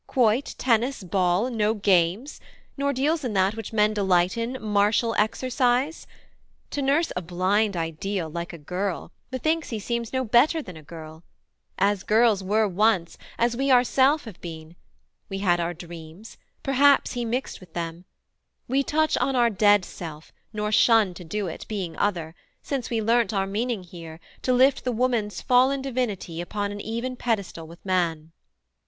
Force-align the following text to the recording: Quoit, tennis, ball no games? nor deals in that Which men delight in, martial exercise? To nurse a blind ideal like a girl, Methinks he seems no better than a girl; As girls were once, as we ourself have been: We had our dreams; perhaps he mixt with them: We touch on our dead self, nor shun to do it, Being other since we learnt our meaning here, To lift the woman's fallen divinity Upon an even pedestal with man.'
Quoit, 0.07 0.55
tennis, 0.57 1.03
ball 1.03 1.51
no 1.51 1.75
games? 1.75 2.39
nor 2.75 2.91
deals 2.91 3.23
in 3.23 3.33
that 3.33 3.53
Which 3.55 3.71
men 3.71 3.93
delight 3.93 4.35
in, 4.35 4.57
martial 4.59 5.13
exercise? 5.13 6.07
To 6.71 6.81
nurse 6.81 7.11
a 7.15 7.21
blind 7.21 7.77
ideal 7.77 8.27
like 8.27 8.51
a 8.51 8.57
girl, 8.57 9.11
Methinks 9.31 9.69
he 9.69 9.77
seems 9.77 10.11
no 10.11 10.25
better 10.25 10.59
than 10.59 10.75
a 10.75 10.81
girl; 10.81 11.23
As 11.77 12.01
girls 12.01 12.41
were 12.43 12.67
once, 12.67 13.15
as 13.37 13.55
we 13.55 13.69
ourself 13.71 14.23
have 14.23 14.41
been: 14.41 14.75
We 15.29 15.37
had 15.37 15.59
our 15.59 15.75
dreams; 15.75 16.35
perhaps 16.63 17.11
he 17.13 17.23
mixt 17.23 17.59
with 17.59 17.75
them: 17.75 18.05
We 18.67 18.81
touch 18.81 19.15
on 19.19 19.35
our 19.35 19.51
dead 19.51 19.85
self, 19.85 20.31
nor 20.51 20.71
shun 20.71 21.13
to 21.13 21.23
do 21.23 21.45
it, 21.45 21.67
Being 21.67 21.95
other 21.97 22.33
since 22.63 22.89
we 22.89 23.03
learnt 23.03 23.33
our 23.35 23.45
meaning 23.45 23.83
here, 23.83 24.19
To 24.41 24.51
lift 24.51 24.83
the 24.83 24.91
woman's 24.91 25.41
fallen 25.41 25.79
divinity 25.83 26.41
Upon 26.41 26.71
an 26.71 26.81
even 26.81 27.15
pedestal 27.15 27.67
with 27.67 27.85
man.' 27.85 28.31